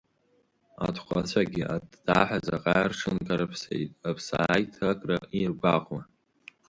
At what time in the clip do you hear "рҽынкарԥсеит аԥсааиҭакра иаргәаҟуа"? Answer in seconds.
2.89-6.01